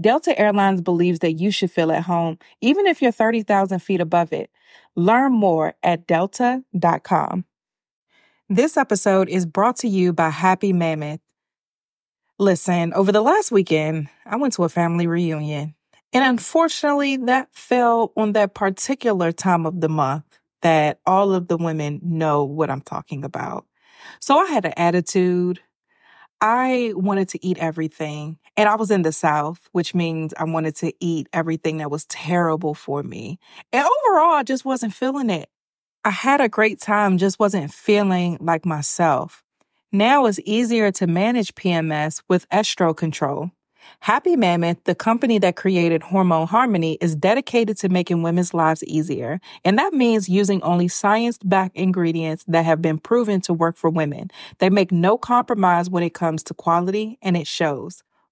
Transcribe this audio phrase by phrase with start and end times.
[0.00, 4.32] Delta Airlines believes that you should feel at home, even if you're 30,000 feet above
[4.32, 4.50] it.
[4.94, 7.44] Learn more at delta.com.
[8.48, 11.20] This episode is brought to you by Happy Mammoth.
[12.38, 15.74] Listen, over the last weekend, I went to a family reunion.
[16.12, 20.24] And unfortunately, that fell on that particular time of the month
[20.62, 23.66] that all of the women know what I'm talking about.
[24.20, 25.60] So I had an attitude.
[26.40, 28.38] I wanted to eat everything.
[28.58, 32.06] And I was in the South, which means I wanted to eat everything that was
[32.06, 33.38] terrible for me.
[33.72, 35.48] And overall, I just wasn't feeling it.
[36.04, 39.44] I had a great time, just wasn't feeling like myself.
[39.92, 43.52] Now it's easier to manage PMS with estro control.
[44.00, 49.40] Happy Mammoth, the company that created Hormone Harmony, is dedicated to making women's lives easier.
[49.64, 53.88] And that means using only science backed ingredients that have been proven to work for
[53.88, 54.32] women.
[54.58, 58.02] They make no compromise when it comes to quality, and it shows.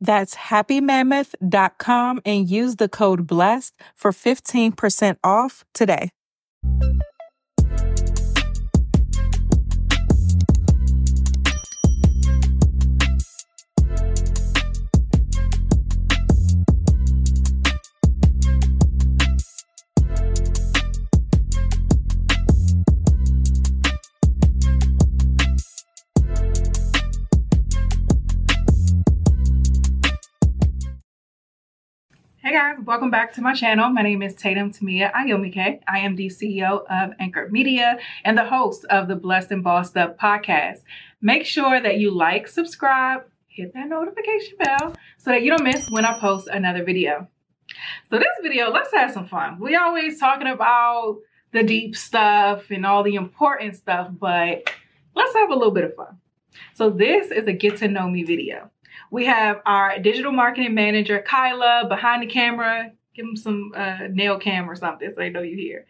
[0.00, 6.10] That's happymammoth.com and use the code BLESSED for 15% off today.
[32.88, 33.90] Welcome back to my channel.
[33.90, 35.82] My name is Tatum Temia Ayomike.
[35.86, 39.94] I am the CEO of Anchor Media and the host of the Blessed and Bossed
[39.98, 40.78] Up podcast.
[41.20, 45.90] Make sure that you like, subscribe, hit that notification bell so that you don't miss
[45.90, 47.28] when I post another video.
[48.08, 49.60] So this video, let's have some fun.
[49.60, 51.18] We always talking about
[51.52, 54.72] the deep stuff and all the important stuff, but
[55.14, 56.16] let's have a little bit of fun.
[56.72, 58.70] So this is a get to know me video.
[59.10, 62.92] We have our digital marketing manager, Kyla, behind the camera.
[63.14, 65.86] Give them some uh, nail cam or something so they know you're here.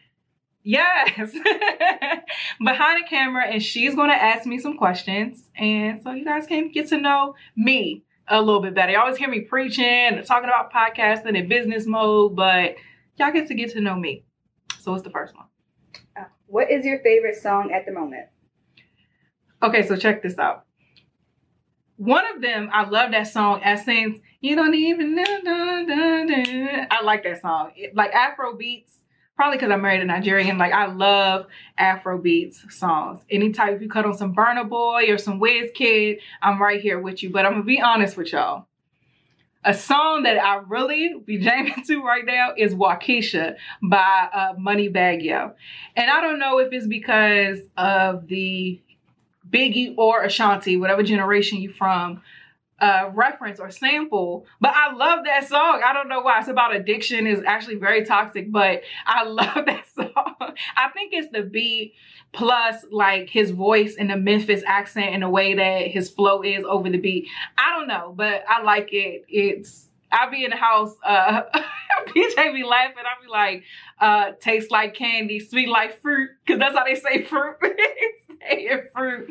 [0.62, 1.32] Yes,
[2.64, 5.48] behind the camera, and she's going to ask me some questions.
[5.56, 8.92] And so you guys can get to know me a little bit better.
[8.92, 12.74] You always hear me preaching and talking about podcasting in business mode, but
[13.16, 14.24] y'all get to get to know me.
[14.80, 15.46] So what's the first one?
[16.16, 18.26] Uh, what is your favorite song at the moment?
[19.62, 20.66] Okay, so check this out.
[21.98, 24.20] One of them, I love that song, Essence.
[24.40, 26.86] You don't even know.
[26.90, 27.72] I like that song.
[27.74, 29.00] It, like Afro beats,
[29.34, 30.58] probably because I'm married a Nigerian.
[30.58, 31.46] Like I love
[31.76, 33.20] Afro beats songs.
[33.28, 37.20] Anytime if you cut on some Burna Boy or some Wizkid, I'm right here with
[37.24, 37.30] you.
[37.30, 38.66] But I'm gonna be honest with y'all.
[39.64, 45.24] A song that I really be jamming to right now is Wockesha by uh, Moneybagg
[45.24, 45.50] Yo.
[45.96, 48.80] And I don't know if it's because of the
[49.50, 52.22] Biggie or Ashanti, whatever generation you from,
[52.80, 54.46] uh, reference or sample.
[54.60, 55.82] But I love that song.
[55.84, 56.38] I don't know why.
[56.38, 57.26] It's about addiction.
[57.26, 60.54] It's actually very toxic, but I love that song.
[60.76, 61.94] I think it's the beat
[62.32, 66.64] plus like his voice and the Memphis accent and the way that his flow is
[66.64, 67.26] over the beat.
[67.56, 69.24] I don't know, but I like it.
[69.28, 71.42] It's I'll be in the house, uh,
[72.06, 72.96] PJ be laughing.
[72.98, 73.64] I'll be like,
[74.00, 77.56] uh, tastes like candy, sweet like fruit, because that's how they say fruit.
[78.48, 79.28] saying fruit.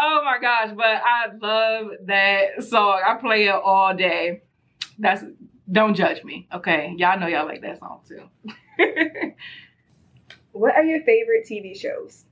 [0.00, 3.00] Oh my gosh, but I love that song.
[3.04, 4.42] I play it all day.
[4.98, 5.24] That's
[5.70, 6.94] don't judge me, okay?
[6.96, 8.22] Y'all know y'all like that song too.
[10.52, 12.24] what are your favorite TV shows?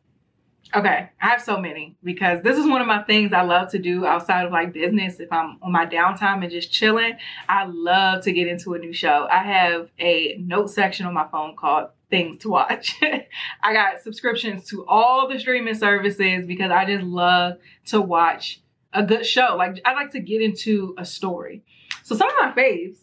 [0.73, 3.79] Okay, I have so many because this is one of my things I love to
[3.79, 5.19] do outside of like business.
[5.19, 7.14] If I'm on my downtime and just chilling,
[7.49, 9.26] I love to get into a new show.
[9.29, 12.97] I have a note section on my phone called things to watch.
[13.62, 18.61] I got subscriptions to all the streaming services because I just love to watch
[18.93, 19.55] a good show.
[19.57, 21.62] Like I like to get into a story.
[22.03, 22.97] So some of my faves,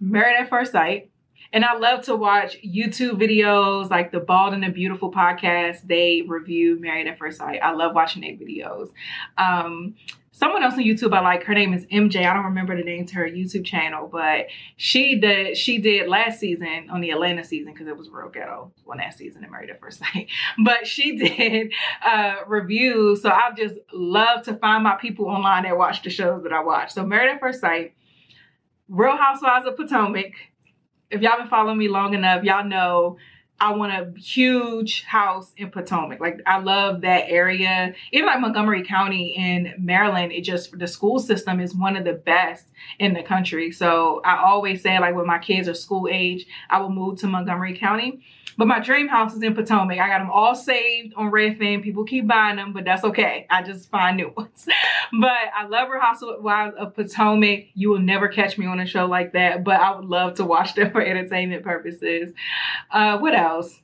[0.00, 1.10] Married at First Sight,
[1.52, 5.86] and I love to watch YouTube videos like the Bald and the Beautiful podcast.
[5.86, 7.60] They review Married at First Sight.
[7.62, 8.90] I love watching their videos.
[9.36, 9.96] Um,
[10.32, 11.44] someone else on YouTube I like.
[11.44, 12.24] Her name is MJ.
[12.24, 14.46] I don't remember the name to her YouTube channel, but
[14.76, 18.72] she did she did last season on the Atlanta season because it was real ghetto
[18.84, 20.28] one that season and Married at First Sight.
[20.64, 21.72] But she did
[22.04, 26.42] uh, reviews, so I just love to find my people online that watch the shows
[26.44, 26.92] that I watch.
[26.92, 27.94] So Married at First Sight,
[28.88, 30.32] Real Housewives of Potomac
[31.10, 33.16] if y'all been following me long enough, y'all know
[33.60, 36.18] I want a huge house in Potomac.
[36.18, 37.94] Like I love that area.
[38.10, 42.14] Even like Montgomery County in Maryland, it just the school system is one of the
[42.14, 42.66] best
[42.98, 43.70] in the country.
[43.70, 47.26] So I always say like when my kids are school age, I will move to
[47.26, 48.24] Montgomery County
[48.56, 49.98] but my dream house is in Potomac.
[49.98, 51.82] I got them all saved on Redfin.
[51.82, 53.46] People keep buying them, but that's okay.
[53.50, 54.66] I just find new ones.
[55.20, 57.66] but I love Real Housewives of Potomac.
[57.74, 60.44] You will never catch me on a show like that, but I would love to
[60.44, 62.32] watch them for entertainment purposes.
[62.90, 63.80] Uh, what else?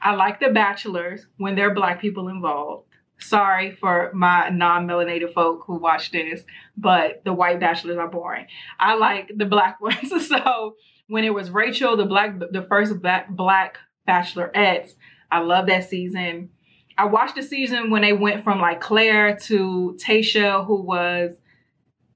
[0.00, 2.88] I like The Bachelors when there are black people involved.
[3.18, 6.42] Sorry for my non-melanated folk who watch this,
[6.76, 8.46] but the white bachelors are boring.
[8.80, 10.26] I like the black ones.
[10.26, 10.74] so
[11.06, 13.78] when it was Rachel, the black, the first black, black
[14.08, 14.94] Bachelorettes.
[15.30, 16.50] I love that season.
[16.98, 21.34] I watched the season when they went from like Clare to Tayshia, who was,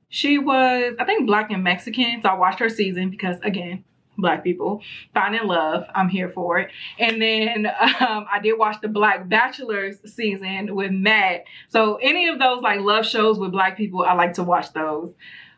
[0.08, 2.20] she was, I think, black and Mexican.
[2.22, 3.84] So I watched her season because, again,
[4.18, 4.82] black people
[5.14, 5.84] finding love.
[5.94, 6.70] I'm here for it.
[6.98, 7.66] And then
[8.00, 11.44] um, I did watch the Black Bachelors season with Matt.
[11.68, 15.14] So any of those like love shows with black people, I like to watch those.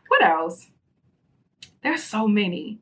[0.07, 0.69] What else?
[1.83, 2.79] There's so many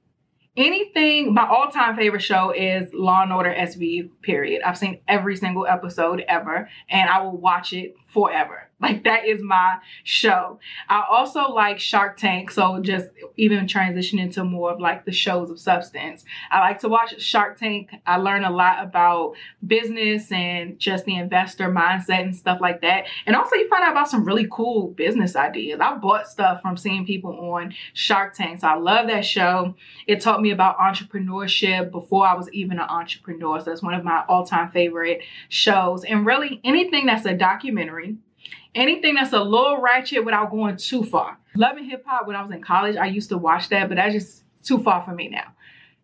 [0.57, 4.61] anything my all-time favorite show is law and order sv period.
[4.63, 9.41] I've seen every single episode ever and i will watch it forever like that is
[9.41, 10.59] my show.
[10.87, 15.49] I also like Shark Tank, so just even transition into more of like the shows
[15.49, 16.23] of substance.
[16.51, 17.89] I like to watch Shark Tank.
[18.05, 19.33] I learn a lot about
[19.65, 23.05] business and just the investor mindset and stuff like that.
[23.25, 25.79] And also you find out about some really cool business ideas.
[25.81, 28.59] I bought stuff from seeing people on Shark Tank.
[28.59, 29.73] So I love that show.
[30.05, 33.59] It taught me about entrepreneurship before I was even an entrepreneur.
[33.59, 36.03] So that's one of my all-time favorite shows.
[36.03, 38.06] And really anything that's a documentary
[38.75, 41.37] anything that's a little ratchet without going too far.
[41.55, 44.13] Loving hip hop when I was in college, I used to watch that, but that's
[44.13, 45.53] just too far for me now.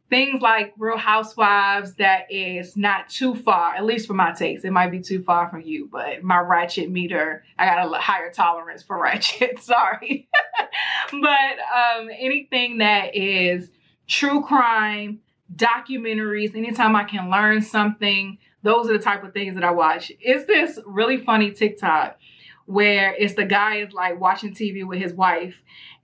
[0.10, 4.64] Things like Real Housewives that is not too far, at least for my taste.
[4.64, 8.32] It might be too far from you, but my ratchet meter, I got a higher
[8.32, 9.60] tolerance for ratchet.
[9.60, 10.28] Sorry.
[11.12, 13.70] but um, anything that is
[14.08, 15.20] true crime,
[15.56, 20.12] documentaries, anytime I can learn something, those are the type of things that I watch.
[20.22, 22.18] Is this really funny TikTok
[22.66, 25.56] where it's the guy is like watching TV with his wife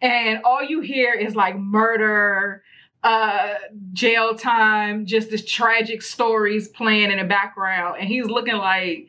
[0.02, 2.64] and all you hear is like murder,
[3.04, 3.56] uh,
[3.94, 7.98] jail time, just this tragic stories playing in the background.
[8.00, 9.08] And he's looking like,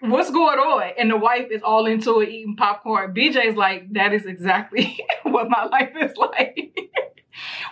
[0.00, 0.92] what's going on?
[0.98, 3.14] And the wife is all into it, eating popcorn.
[3.14, 6.78] BJ's like, that is exactly what my life is like.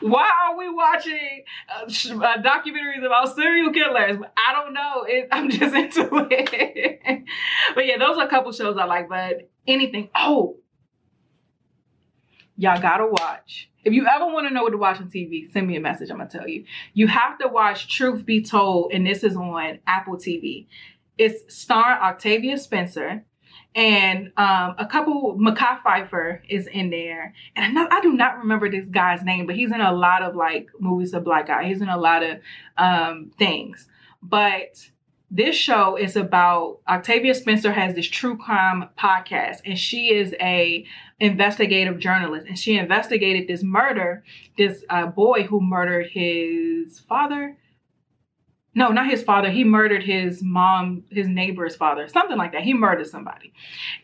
[0.01, 4.19] Why are we watching uh, uh, documentaries about serial killers?
[4.37, 5.05] I don't know.
[5.07, 7.29] It, I'm just into it.
[7.75, 9.09] but yeah, those are a couple shows I like.
[9.09, 10.11] But anything.
[10.15, 10.57] Oh,
[12.57, 13.71] y'all gotta watch.
[13.85, 16.11] If you ever want to know what to watch on TV, send me a message.
[16.11, 16.65] I'm gonna tell you.
[16.95, 20.67] You have to watch Truth Be Told, and this is on Apple TV.
[21.17, 23.25] It's starring Octavia Spencer
[23.75, 28.39] and um, a couple Mekhi Phifer is in there, and I, know, I do not
[28.39, 31.15] remember this guy's name, but he's in a lot of like movies.
[31.15, 32.39] of black guy, he's in a lot of
[32.77, 33.89] um, things.
[34.23, 34.89] But
[35.31, 40.85] this show is about Octavia Spencer has this true crime podcast, and she is a
[41.21, 44.25] investigative journalist, and she investigated this murder,
[44.57, 47.57] this uh, boy who murdered his father
[48.79, 49.51] no, not his father.
[49.51, 52.63] He murdered his mom, his neighbor's father, something like that.
[52.63, 53.53] He murdered somebody.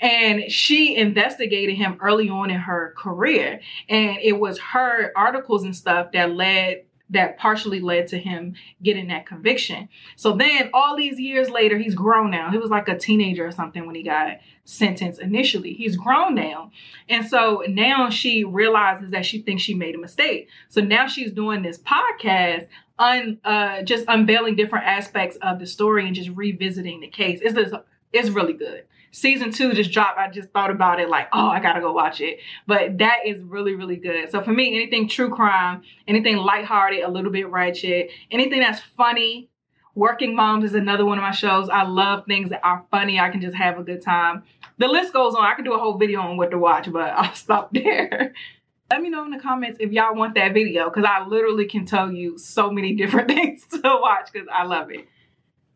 [0.00, 3.60] And she investigated him early on in her career.
[3.88, 9.08] And it was her articles and stuff that led that partially led to him getting
[9.08, 9.88] that conviction.
[10.16, 12.50] So then all these years later, he's grown now.
[12.50, 15.74] He was like a teenager or something when he got sentenced initially.
[15.74, 16.70] He's grown now.
[17.08, 20.48] And so now she realizes that she thinks she made a mistake.
[20.68, 26.06] So now she's doing this podcast un uh just unveiling different aspects of the story
[26.06, 27.40] and just revisiting the case.
[27.42, 27.74] It's just,
[28.12, 28.84] it's really good.
[29.14, 30.18] Season two just dropped.
[30.18, 32.40] I just thought about it like, oh, I gotta go watch it.
[32.66, 34.28] But that is really, really good.
[34.32, 39.50] So for me, anything true crime, anything lighthearted, a little bit ratchet, anything that's funny.
[39.94, 41.68] Working Moms is another one of my shows.
[41.68, 43.20] I love things that are funny.
[43.20, 44.42] I can just have a good time.
[44.78, 45.44] The list goes on.
[45.44, 48.34] I can do a whole video on what to watch, but I'll stop there.
[48.90, 51.86] Let me know in the comments if y'all want that video because I literally can
[51.86, 55.06] tell you so many different things to watch because I love it.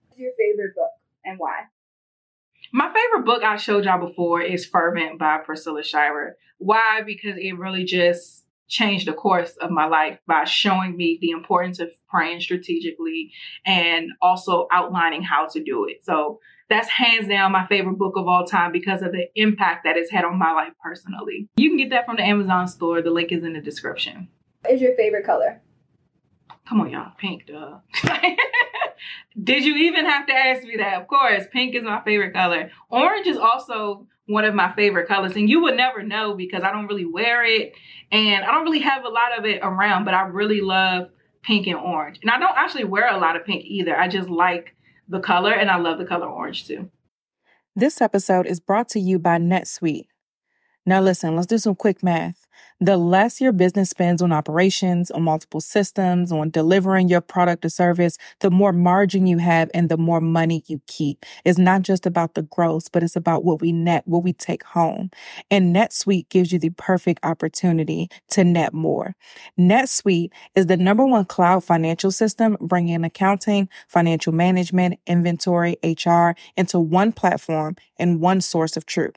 [0.08, 0.90] What's your favorite book
[1.24, 1.66] and why?
[2.72, 6.36] My favorite book I showed y'all before is Fervent by Priscilla Shirer.
[6.58, 7.00] Why?
[7.04, 11.78] Because it really just changed the course of my life by showing me the importance
[11.78, 13.32] of praying strategically
[13.64, 16.04] and also outlining how to do it.
[16.04, 19.96] So that's hands down my favorite book of all time because of the impact that
[19.96, 21.48] it's had on my life personally.
[21.56, 23.00] You can get that from the Amazon store.
[23.00, 24.28] The link is in the description.
[24.60, 25.62] What is your favorite color?
[26.68, 27.12] Come on, y'all.
[27.16, 27.78] Pink, duh.
[29.42, 31.00] Did you even have to ask me that?
[31.00, 32.70] Of course, pink is my favorite color.
[32.90, 36.70] Orange is also one of my favorite colors, and you would never know because I
[36.70, 37.72] don't really wear it
[38.12, 41.08] and I don't really have a lot of it around, but I really love
[41.42, 42.18] pink and orange.
[42.22, 43.96] And I don't actually wear a lot of pink either.
[43.96, 44.74] I just like
[45.08, 46.90] the color, and I love the color orange too.
[47.74, 50.07] This episode is brought to you by NetSuite.
[50.88, 52.46] Now, listen, let's do some quick math.
[52.80, 57.68] The less your business spends on operations, on multiple systems, on delivering your product or
[57.68, 61.26] service, the more margin you have and the more money you keep.
[61.44, 64.62] It's not just about the gross, but it's about what we net, what we take
[64.62, 65.10] home.
[65.50, 69.14] And NetSuite gives you the perfect opportunity to net more.
[69.58, 76.80] NetSuite is the number one cloud financial system bringing accounting, financial management, inventory, HR into
[76.80, 79.16] one platform and one source of truth.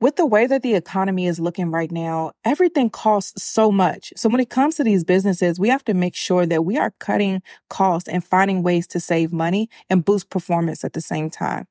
[0.00, 4.12] with the way that the economy is looking right now, everything costs so much.
[4.16, 6.94] So when it comes to these businesses, we have to make sure that we are
[6.98, 11.66] cutting costs and finding ways to save money and boost performance at the same time.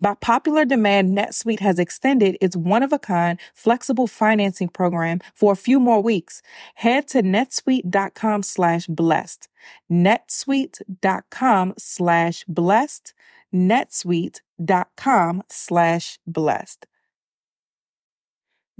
[0.00, 5.52] By popular demand, NetSuite has extended its one of a kind flexible financing program for
[5.52, 6.42] a few more weeks.
[6.74, 9.48] Head to netsuite.com slash blessed.
[9.90, 13.14] netsuite.com slash blessed.
[13.54, 16.86] netsuite.com slash blessed.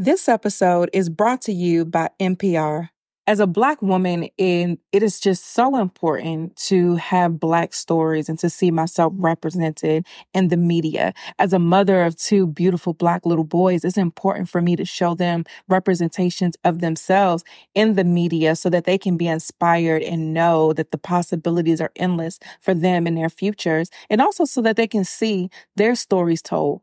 [0.05, 2.89] This episode is brought to you by NPR.
[3.29, 8.51] As a Black woman, it is just so important to have Black stories and to
[8.51, 10.05] see myself represented
[10.35, 11.15] in the media.
[11.39, 15.15] As a mother of two beautiful Black little boys, it's important for me to show
[15.15, 17.45] them representations of themselves
[17.77, 21.93] in the media so that they can be inspired and know that the possibilities are
[21.95, 26.43] endless for them and their futures, and also so that they can see their stories
[26.43, 26.83] told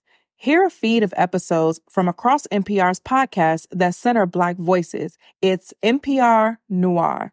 [0.41, 5.19] Hear a feed of episodes from across NPR's podcasts that center Black voices.
[5.39, 7.31] It's NPR Noir.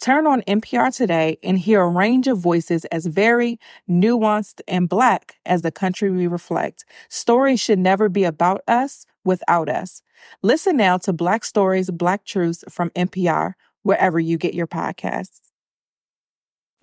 [0.00, 5.36] Turn on NPR today and hear a range of voices as varied, nuanced, and Black
[5.44, 6.86] as the country we reflect.
[7.10, 10.00] Stories should never be about us without us.
[10.40, 13.52] Listen now to Black Stories, Black Truths from NPR,
[13.82, 15.50] wherever you get your podcasts.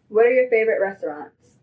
[0.09, 1.57] What are your favorite restaurants?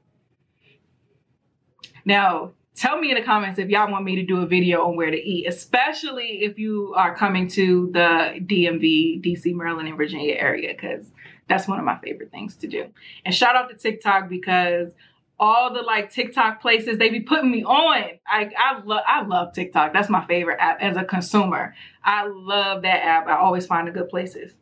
[2.05, 4.97] Now, tell me in the comments if y'all want me to do a video on
[4.97, 10.35] where to eat, especially if you are coming to the DMV, DC, Maryland, and Virginia
[10.35, 11.07] area, because
[11.49, 12.87] that's one of my favorite things to do.
[13.25, 14.91] And shout out to TikTok because
[15.39, 18.05] all the like TikTok places they be putting me on.
[18.27, 19.93] I I love I love TikTok.
[19.93, 21.75] That's my favorite app as a consumer.
[22.05, 23.27] I love that app.
[23.27, 24.53] I always find the good places.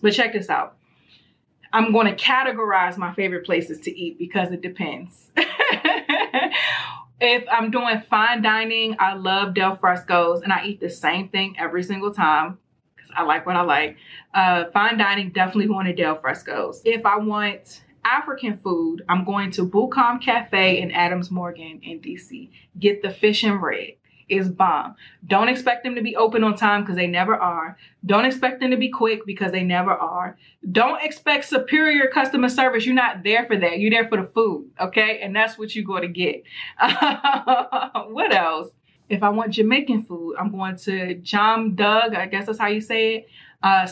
[0.00, 0.76] But check this out.
[1.72, 5.30] I'm going to categorize my favorite places to eat because it depends.
[7.20, 11.56] if I'm doing fine dining, I love Del Fresco's and I eat the same thing
[11.58, 12.58] every single time
[12.96, 13.96] because I like what I like.
[14.34, 16.80] Uh, fine dining, definitely going to Del Fresco's.
[16.84, 22.50] If I want African food, I'm going to Bukom Cafe in Adams Morgan in DC.
[22.78, 23.94] Get the fish and red
[24.28, 24.94] is bomb.
[25.26, 27.76] Don't expect them to be open on time because they never are.
[28.04, 30.36] Don't expect them to be quick because they never are.
[30.70, 32.86] Don't expect superior customer service.
[32.86, 33.78] You're not there for that.
[33.78, 35.20] You're there for the food, okay?
[35.22, 36.42] And that's what you're going to get.
[38.12, 38.68] what else?
[39.08, 42.14] If I want Jamaican food, I'm going to Jam Doug.
[42.14, 43.28] I guess that's how you say it.
[43.62, 43.88] Uh,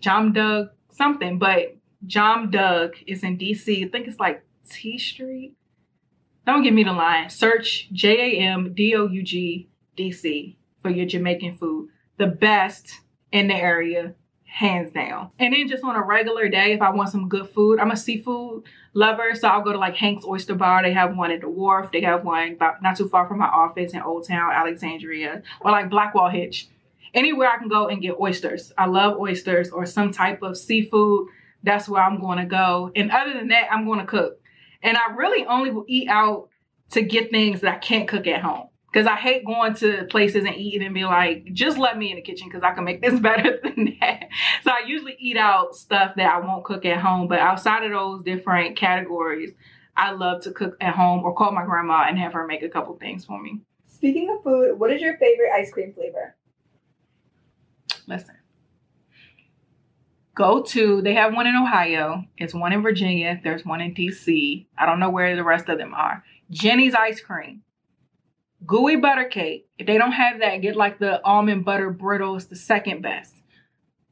[0.00, 1.76] Jam Doug something, but
[2.06, 3.84] Jam Doug is in DC.
[3.84, 5.54] I think it's like T Street.
[6.46, 7.30] Don't give me the line.
[7.30, 11.88] Search J A M D O U G DC for your Jamaican food.
[12.18, 13.00] The best
[13.32, 14.14] in the area,
[14.54, 15.30] hands down.
[15.40, 17.96] And then just on a regular day, if I want some good food, I'm a
[17.96, 19.34] seafood lover.
[19.34, 20.82] So I'll go to like Hank's Oyster Bar.
[20.82, 21.90] They have one at the wharf.
[21.90, 25.90] They have one not too far from my office in Old Town, Alexandria, or like
[25.90, 26.68] Blackwall Hitch.
[27.12, 28.72] Anywhere I can go and get oysters.
[28.78, 31.28] I love oysters or some type of seafood.
[31.64, 32.92] That's where I'm going to go.
[32.94, 34.40] And other than that, I'm going to cook.
[34.82, 36.48] And I really only will eat out
[36.90, 40.44] to get things that I can't cook at home because I hate going to places
[40.44, 43.02] and eating and be like, just let me in the kitchen because I can make
[43.02, 44.28] this better than that.
[44.62, 47.26] So I usually eat out stuff that I won't cook at home.
[47.26, 49.50] But outside of those different categories,
[49.96, 52.68] I love to cook at home or call my grandma and have her make a
[52.68, 53.60] couple things for me.
[53.88, 56.36] Speaking of food, what is your favorite ice cream flavor?
[58.06, 58.36] Listen.
[60.36, 62.24] Go to, they have one in Ohio.
[62.36, 63.40] It's one in Virginia.
[63.42, 64.66] There's one in DC.
[64.78, 66.22] I don't know where the rest of them are.
[66.50, 67.62] Jeni's ice cream
[68.66, 69.68] gooey butter cake.
[69.78, 72.36] If they don't have that, get like the almond butter brittle.
[72.36, 73.34] It's the second best.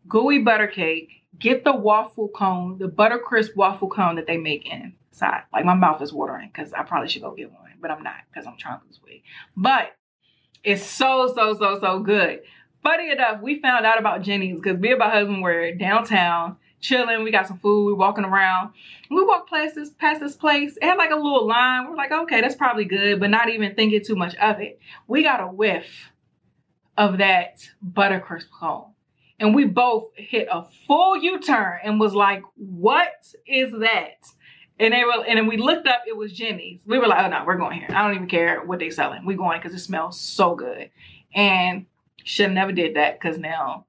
[0.08, 1.10] Gooey butter cake.
[1.38, 5.42] Get the waffle cone, the butter crisp waffle cone that they make inside.
[5.52, 8.14] Like my mouth is watering because I probably should go get one, but I'm not
[8.30, 9.22] because I'm trying to lose weight.
[9.56, 9.96] But
[10.62, 12.42] it's so, so, so, so good.
[12.82, 17.23] Funny enough, we found out about Jeni's because me and my husband were downtown chilling.
[17.23, 17.87] We got some food.
[17.87, 18.75] We're walking around.
[19.11, 20.77] We walked past this past this place.
[20.77, 21.88] It had like a little line.
[21.88, 24.79] We're like, okay, that's probably good, but not even thinking too much of it.
[25.07, 26.11] We got a whiff
[26.99, 28.92] of that buttercrisp cone.
[29.40, 33.12] And we both hit a full U-turn and was like, what
[33.47, 34.27] is that?
[34.79, 36.81] And they were, and then we looked up, it was Jeni's.
[36.87, 37.88] We were like, oh no, we're going here.
[37.90, 39.25] I don't even care what they selling.
[39.25, 40.90] We're going because it smells so good.
[41.35, 41.87] And
[42.25, 43.87] should never did that because now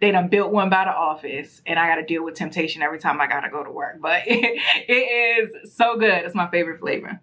[0.00, 2.98] they done built one by the office and I got to deal with temptation every
[2.98, 4.00] time I got to go to work.
[4.00, 6.24] But it, it is so good.
[6.24, 7.20] It's my favorite flavor.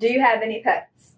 [0.00, 1.14] Do you have any pets?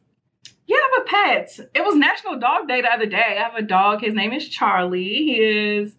[0.67, 1.71] Yeah, I have a pet.
[1.75, 3.37] It was National Dog Day the other day.
[3.39, 4.03] I have a dog.
[4.03, 5.03] His name is Charlie.
[5.03, 5.97] He is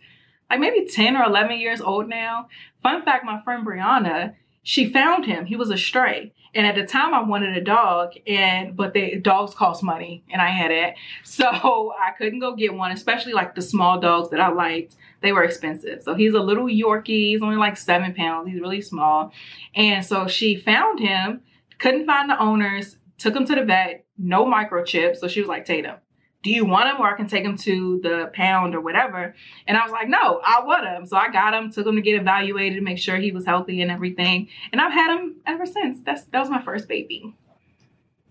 [0.49, 2.47] like maybe 10 or 11 years old now.
[2.81, 5.45] Fun fact my friend Brianna, she found him.
[5.45, 6.34] He was a stray.
[6.53, 10.41] And at the time I wanted a dog and but the dogs cost money and
[10.41, 10.95] I had it.
[11.23, 14.95] So I couldn't go get one, especially like the small dogs that I liked.
[15.21, 16.03] They were expensive.
[16.03, 17.31] So he's a little Yorkie.
[17.31, 18.49] He's only like seven pounds.
[18.49, 19.31] He's really small.
[19.75, 21.41] And so she found him,
[21.79, 25.15] couldn't find the owners, took him to the vet, no microchip.
[25.15, 25.97] So she was like, Tatum,
[26.43, 29.36] do you want him or I can take him to the pound or whatever?
[29.67, 31.06] And I was like, no, I want him.
[31.06, 33.82] So I got him, took him to get evaluated to make sure he was healthy
[33.82, 34.49] and everything.
[34.71, 35.99] And I've had him ever since.
[36.04, 37.36] That's that was my first baby.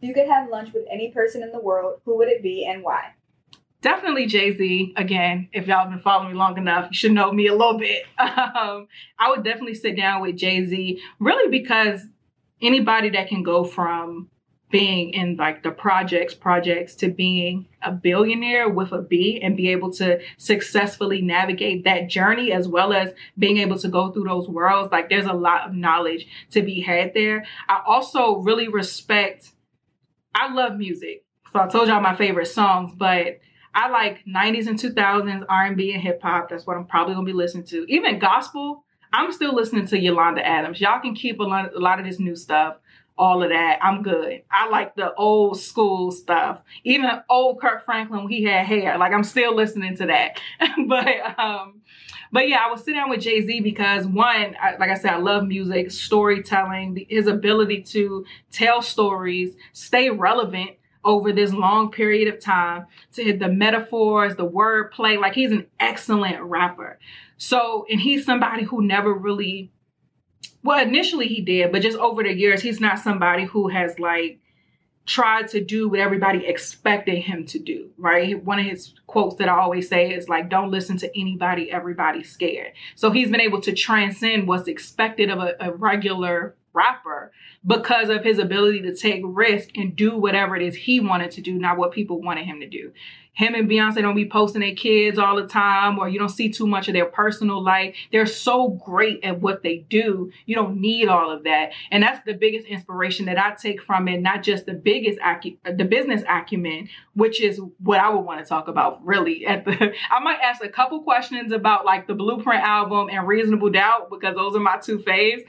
[0.01, 2.67] If you could have lunch with any person in the world, who would it be
[2.67, 3.15] and why?
[3.83, 4.93] Definitely Jay Z.
[4.97, 7.79] Again, if y'all have been following me long enough, you should know me a little
[7.79, 8.05] bit.
[8.19, 12.07] Um, I would definitely sit down with Jay Z, really because
[12.61, 14.29] anybody that can go from
[14.71, 19.71] being in like the projects projects to being a billionaire with a B and be
[19.71, 24.49] able to successfully navigate that journey as well as being able to go through those
[24.49, 24.93] worlds.
[24.93, 27.45] Like there's a lot of knowledge to be had there.
[27.69, 29.51] I also really respect
[30.33, 31.25] i love music.
[31.53, 33.41] So i told y'all my favorite songs but
[33.75, 37.37] i like 90s and 2000s r&b and hip-hop that's what i'm probably going to be
[37.37, 37.85] listening to.
[37.89, 40.81] Even gospel I'm still listening to Yolanda Adams.
[40.81, 42.77] Y'all can keep a lot of this new stuff,
[43.21, 43.79] all of that.
[43.83, 44.43] I'm good.
[44.51, 46.63] I like the old school stuff.
[46.85, 48.97] Even old Kirk Franklin he had hair.
[48.97, 50.41] Like I'm still listening to that.
[50.89, 51.83] but um
[52.33, 55.13] but yeah, I was sitting down with Jay Z because one, I, like I said,
[55.13, 60.71] I love music, storytelling, his ability to tell stories, stay relevant
[61.05, 65.21] over this long period of time to hit the metaphors, the wordplay.
[65.21, 66.99] Like he's an excellent rapper.
[67.37, 69.73] So, and he's somebody who never really,
[70.63, 74.41] well, initially he did, but just over the years, he's not somebody who has like
[75.07, 78.43] tried to do what everybody expected him to do, right?
[78.45, 82.31] One of his quotes that I always say is like, don't listen to anybody, everybody's
[82.31, 82.73] scared.
[82.95, 87.33] So he's been able to transcend what's expected of a, a regular rapper
[87.67, 91.43] because of his ability to take risk and do whatever it is he wanted to
[91.43, 92.93] do, not what people wanted him to do.
[93.33, 96.51] Him and Beyonce don't be posting their kids all the time, or you don't see
[96.51, 97.95] too much of their personal life.
[98.11, 100.33] They're so great at what they do.
[100.47, 101.71] You don't need all of that.
[101.91, 105.59] And that's the biggest inspiration that I take from it, not just the biggest acu-
[105.65, 109.47] the business acumen, which is what I would want to talk about really.
[109.51, 113.71] At the I might ask a couple questions about like the Blueprint album and Reasonable
[113.71, 115.43] Doubt because those are my two faves.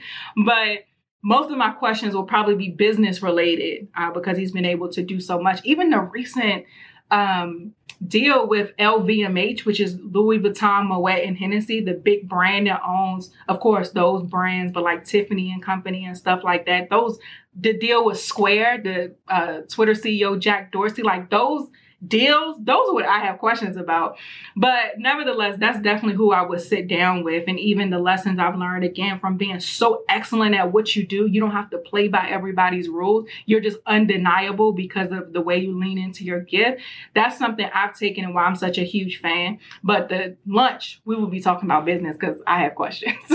[0.44, 0.86] But
[1.22, 5.02] most of my questions will probably be business related uh, because he's been able to
[5.02, 5.60] do so much.
[5.64, 6.64] Even the recent
[7.12, 7.72] um,
[8.08, 13.30] deal with LVMH, which is Louis Vuitton, Moet, and Hennessy, the big brand that owns,
[13.48, 16.90] of course, those brands, but like Tiffany and Company and stuff like that.
[16.90, 17.18] Those
[17.54, 21.68] the deal with Square, the uh, Twitter CEO Jack Dorsey, like those
[22.06, 24.16] deals, those are what I have questions about.
[24.56, 27.44] But nevertheless, that's definitely who I would sit down with.
[27.46, 31.26] And even the lessons I've learned again from being so excellent at what you do,
[31.26, 33.28] you don't have to play by everybody's rules.
[33.46, 36.80] You're just undeniable because of the way you lean into your gift.
[37.14, 39.58] That's something I've taken and why I'm such a huge fan.
[39.82, 43.16] But the lunch, we will be talking about business because I have questions.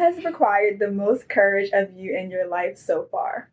[0.00, 3.50] has required the most courage of you in your life so far?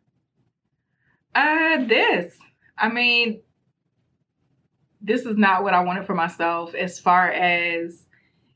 [1.34, 2.36] Uh, this.
[2.76, 3.42] I mean,
[5.00, 8.04] this is not what I wanted for myself as far as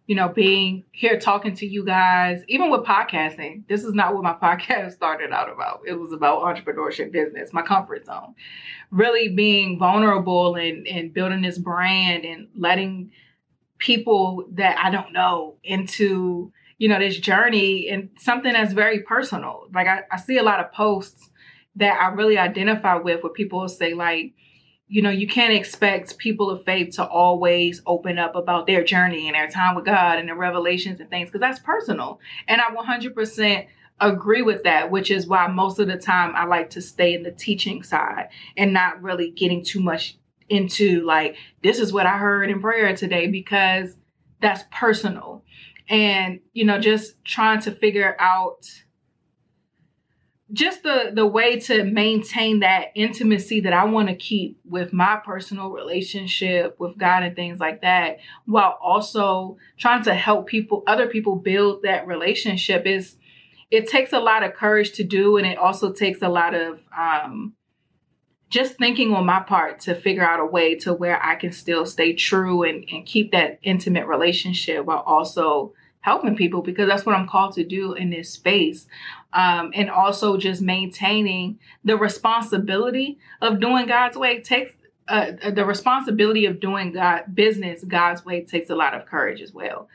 [0.07, 3.67] you know being here talking to you guys even with podcasting.
[3.69, 5.83] This is not what my podcast started out about.
[5.87, 8.35] It was about entrepreneurship business my comfort zone.
[8.91, 13.13] Really being vulnerable and and building this brand and letting
[13.79, 19.69] people that I don't know into you know this journey and something that's very personal.
[19.73, 21.31] Like I, I see a lot of posts
[21.77, 24.35] that I really identify with where people say like
[24.93, 29.27] you know, you can't expect people of faith to always open up about their journey
[29.27, 32.21] and their time with God and their revelations and things because that's personal.
[32.47, 33.67] And I 100%
[34.01, 37.23] agree with that, which is why most of the time I like to stay in
[37.23, 38.29] the teaching side
[38.59, 40.19] and not really getting too much
[40.51, 43.97] into like, this is what I heard in prayer today because
[44.43, 45.43] that's personal.
[45.89, 48.69] And, you know, just trying to figure out
[50.53, 55.21] just the the way to maintain that intimacy that I want to keep with my
[55.25, 61.07] personal relationship with God and things like that while also trying to help people other
[61.07, 63.17] people build that relationship is
[63.71, 66.81] it takes a lot of courage to do and it also takes a lot of
[66.97, 67.55] um,
[68.51, 71.87] just thinking on my part to figure out a way to where I can still
[71.87, 77.17] stay true and, and keep that intimate relationship while also helping people because that's what
[77.17, 78.87] I'm called to do in this space.
[79.33, 84.75] Um, and also just maintaining the responsibility of doing God's way takes
[85.09, 89.53] uh, the responsibility of doing God business God's way takes a lot of courage as
[89.53, 89.89] well.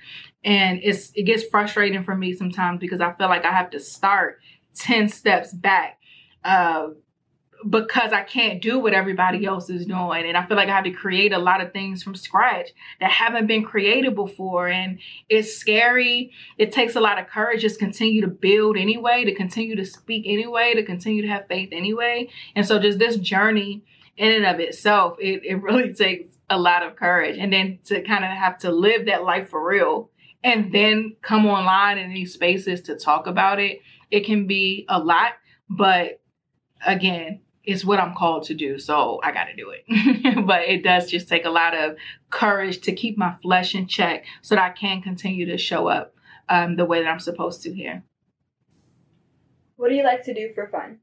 [0.44, 3.80] And it's it gets frustrating for me sometimes because I feel like I have to
[3.80, 4.40] start
[4.76, 6.00] 10 steps back
[6.44, 6.90] uh,
[7.70, 10.26] because I can't do what everybody else is doing.
[10.28, 13.12] And I feel like I have to create a lot of things from scratch that
[13.12, 14.68] haven't been created before.
[14.68, 16.32] And it's scary.
[16.58, 20.26] It takes a lot of courage just continue to build anyway, to continue to speak
[20.28, 22.30] anyway, to continue to have faith anyway.
[22.56, 23.84] And so just this journey
[24.18, 27.38] in and of itself, it, it really takes a lot of courage.
[27.38, 30.10] And then to kind of have to live that life for real
[30.44, 35.00] and then come online in these spaces to talk about it, it can be a
[35.00, 35.34] lot.
[35.70, 36.22] But
[36.86, 40.46] again, it's what I'm called to do, so I got to do it.
[40.48, 41.98] but it does just take a lot of
[42.30, 46.16] courage to keep my flesh in check so that I can continue to show up
[46.48, 48.04] um, the way that I'm supposed to here.
[49.76, 51.00] What do you like to do for fun?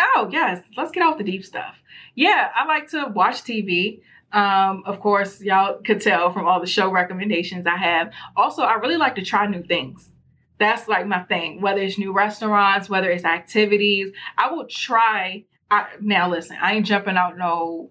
[0.00, 0.62] Oh, yes.
[0.74, 1.76] Let's get off the deep stuff.
[2.14, 4.00] Yeah, I like to watch TV.
[4.32, 8.10] Um, of course, y'all could tell from all the show recommendations I have.
[8.36, 10.10] Also, I really like to try new things.
[10.58, 14.12] That's like my thing, whether it's new restaurants, whether it's activities.
[14.38, 17.90] I will try I, now listen, I ain't jumping out no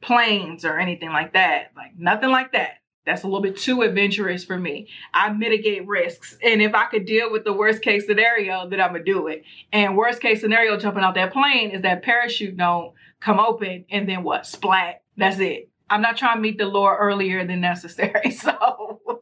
[0.00, 1.72] planes or anything like that.
[1.76, 2.78] Like nothing like that.
[3.04, 4.88] That's a little bit too adventurous for me.
[5.12, 6.38] I mitigate risks.
[6.42, 9.42] And if I could deal with the worst case scenario, then I'm gonna do it.
[9.72, 14.08] And worst case scenario jumping out that plane is that parachute don't come open and
[14.08, 14.46] then what?
[14.46, 15.02] Splat.
[15.16, 15.68] That's it.
[15.90, 18.30] I'm not trying to meet the Lord earlier than necessary.
[18.42, 19.20] So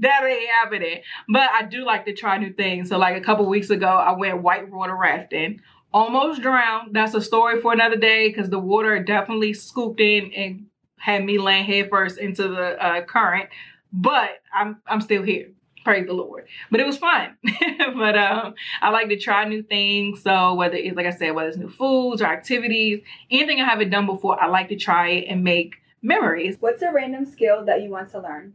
[0.00, 1.02] that ain't happening.
[1.28, 2.88] But I do like to try new things.
[2.88, 5.60] So like a couple weeks ago, I went whitewater rafting.
[5.92, 6.94] Almost drowned.
[6.94, 10.66] That's a story for another day because the water definitely scooped in and
[10.98, 13.48] had me laying headfirst into the uh, current.
[13.92, 15.50] But I'm I'm still here.
[15.84, 16.46] Praise the Lord.
[16.70, 17.36] But it was fun.
[17.96, 20.22] but um, I like to try new things.
[20.22, 23.88] So whether it's like I said, whether it's new foods or activities, anything I haven't
[23.88, 26.56] done before, I like to try it and make memories.
[26.60, 28.54] What's a random skill that you want to learn?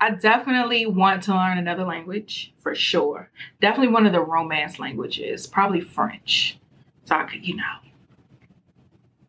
[0.00, 3.30] I definitely want to learn another language for sure.
[3.60, 6.58] Definitely one of the romance languages, probably French.
[7.04, 7.64] So I could, you know,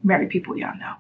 [0.03, 0.95] marry people y'all know.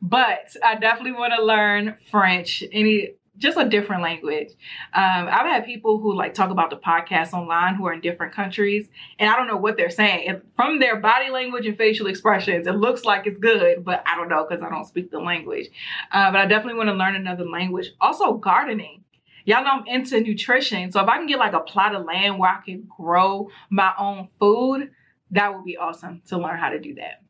[0.00, 2.64] But I definitely want to learn French.
[2.72, 4.48] Any just a different language.
[4.92, 8.34] Um, I've had people who like talk about the podcast online who are in different
[8.34, 10.28] countries, and I don't know what they're saying.
[10.28, 14.16] And from their body language and facial expressions, it looks like it's good, but I
[14.16, 15.68] don't know because I don't speak the language.
[16.12, 17.90] Uh, but I definitely want to learn another language.
[18.00, 19.01] Also, gardening.
[19.44, 22.38] Y'all know I'm into nutrition, so if I can get like a plot of land
[22.38, 24.90] where I can grow my own food,
[25.32, 27.22] that would be awesome to learn how to do that.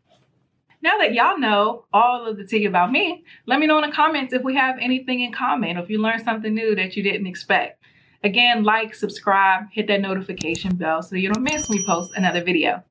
[0.83, 3.95] Now that y'all know all of the tea about me, let me know in the
[3.95, 7.05] comments if we have anything in common or if you learned something new that you
[7.05, 7.81] didn't expect.
[8.25, 12.83] Again, like, subscribe, hit that notification bell so you don't miss me post another video.